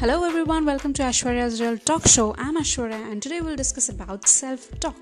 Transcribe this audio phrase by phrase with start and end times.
[0.00, 2.32] Hello everyone, welcome to Ashwarya's Real Talk Show.
[2.38, 4.94] I'm Ashwarya and today we'll discuss about self-talk.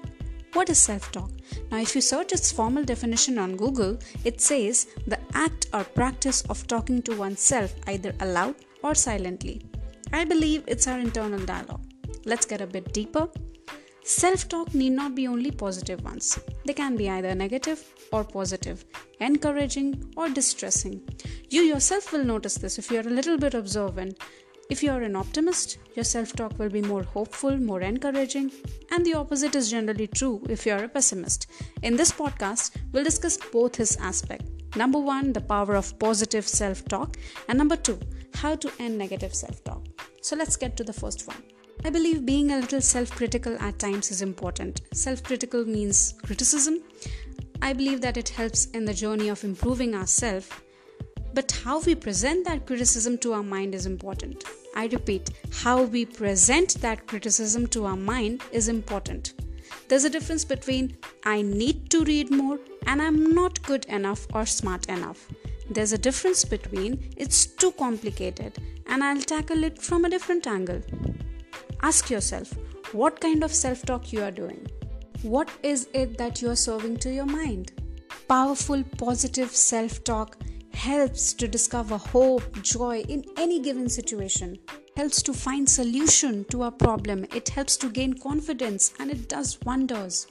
[0.54, 1.30] What is self-talk?
[1.70, 6.40] Now if you search its formal definition on Google, it says the act or practice
[6.48, 9.60] of talking to oneself either aloud or silently.
[10.14, 11.84] I believe it's our internal dialogue.
[12.24, 13.28] Let's get a bit deeper.
[14.02, 18.86] Self talk need not be only positive ones, they can be either negative or positive,
[19.20, 21.06] encouraging or distressing.
[21.50, 24.18] You yourself will notice this if you're a little bit observant
[24.68, 28.50] if you are an optimist, your self talk will be more hopeful, more encouraging,
[28.90, 31.46] and the opposite is generally true if you are a pessimist.
[31.82, 34.50] In this podcast, we'll discuss both his aspects.
[34.76, 37.16] Number one, the power of positive self talk,
[37.48, 37.98] and number two,
[38.34, 39.84] how to end negative self talk.
[40.20, 41.42] So let's get to the first one.
[41.84, 44.80] I believe being a little self critical at times is important.
[44.92, 46.82] Self critical means criticism.
[47.62, 50.50] I believe that it helps in the journey of improving ourselves
[51.36, 54.44] but how we present that criticism to our mind is important.
[54.74, 59.34] I repeat, how we present that criticism to our mind is important.
[59.86, 64.46] There's a difference between I need to read more and I'm not good enough or
[64.46, 65.28] smart enough.
[65.68, 68.56] There's a difference between it's too complicated
[68.86, 70.80] and I'll tackle it from a different angle.
[71.82, 72.56] Ask yourself
[72.92, 74.66] what kind of self talk you are doing.
[75.20, 77.72] What is it that you are serving to your mind?
[78.26, 80.38] Powerful, positive self talk
[80.76, 84.58] helps to discover hope, joy in any given situation.
[84.96, 87.24] Helps to find solution to a problem.
[87.34, 90.26] It helps to gain confidence and it does wonders.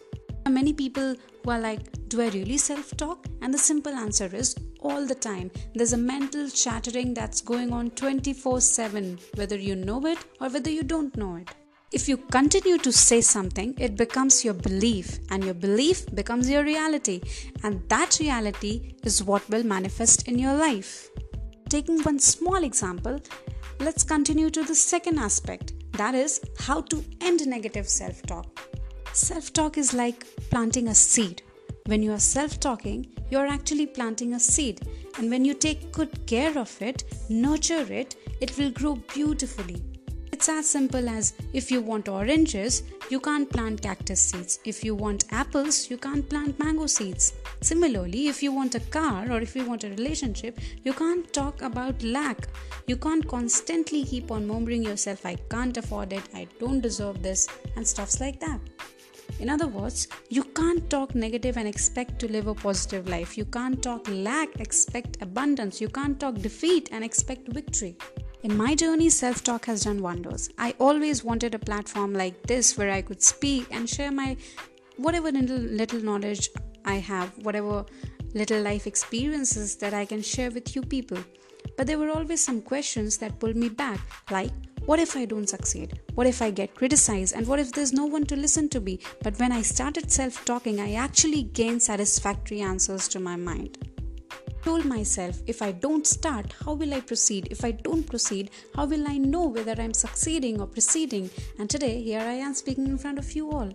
[0.48, 3.26] Many people who are like, Do I really self talk?
[3.42, 5.50] And the simple answer is all the time.
[5.74, 10.70] There's a mental chattering that's going on 24 7, whether you know it or whether
[10.70, 11.50] you don't know it.
[11.96, 16.62] If you continue to say something, it becomes your belief, and your belief becomes your
[16.62, 17.22] reality,
[17.64, 21.10] and that reality is what will manifest in your life.
[21.70, 23.22] Taking one small example,
[23.80, 28.60] let's continue to the second aspect that is, how to end negative self talk.
[29.14, 31.44] Self talk is like planting a seed.
[31.86, 34.86] When you are self talking, you are actually planting a seed,
[35.18, 39.95] and when you take good care of it, nurture it, it will grow beautifully
[40.36, 44.60] it's as simple as if you want oranges, you can't plant cactus seeds.
[44.66, 47.36] If you want apples, you can't plant mango seeds.
[47.62, 51.62] Similarly, if you want a car or if you want a relationship, you can't talk
[51.62, 52.50] about lack.
[52.86, 57.48] You can't constantly keep on murmuring yourself, I can't afford it, I don't deserve this,
[57.78, 58.60] and stuffs like that.
[59.40, 63.38] In other words, you can't talk negative and expect to live a positive life.
[63.38, 65.80] You can't talk lack, expect abundance.
[65.80, 67.96] You can't talk defeat and expect victory.
[68.46, 70.52] In my journey, self talk has done wonders.
[70.60, 74.38] I always wanted a platform like this where I could speak and share my
[74.98, 76.52] whatever little, little knowledge
[76.86, 77.86] I have, whatever
[78.36, 81.18] little life experiences that I can share with you people.
[81.76, 84.52] But there were always some questions that pulled me back, like,
[84.86, 86.00] what if I don't succeed?
[86.14, 87.34] What if I get criticized?
[87.36, 89.00] And what if there's no one to listen to me?
[89.24, 93.95] But when I started self talking, I actually gained satisfactory answers to my mind
[94.66, 97.48] told myself if I don't start, how will I proceed?
[97.52, 101.30] If I don't proceed, how will I know whether I'm succeeding or proceeding?
[101.60, 103.72] And today, here I am speaking in front of you all.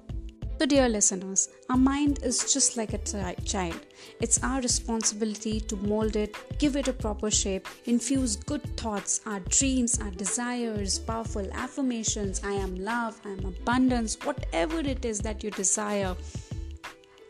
[0.59, 3.87] So, dear listeners, our mind is just like a t- child.
[4.21, 9.41] It's our responsibility to mold it, give it a proper shape, infuse good thoughts, our
[9.41, 15.43] dreams, our desires, powerful affirmations I am love, I am abundance, whatever it is that
[15.43, 16.15] you desire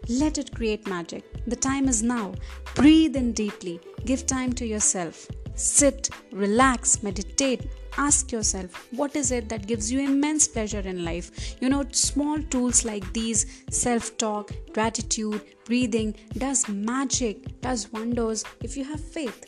[0.08, 1.24] let it create magic.
[1.46, 2.34] The time is now.
[2.74, 3.80] Breathe in deeply.
[4.04, 5.28] Give time to yourself.
[5.54, 7.70] Sit, relax, meditate.
[7.98, 11.56] Ask yourself, what is it that gives you immense pleasure in life?
[11.60, 18.76] You know, small tools like these self talk, gratitude, breathing does magic, does wonders if
[18.76, 19.44] you have faith.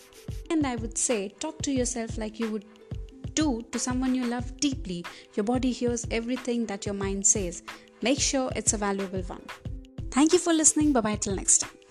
[0.51, 2.65] And I would say, talk to yourself like you would
[3.35, 5.05] do to someone you love deeply.
[5.35, 7.63] Your body hears everything that your mind says.
[8.03, 9.43] Make sure it's a valuable one.
[10.13, 10.93] Thank you for listening.
[10.93, 11.82] Bye bye till next time.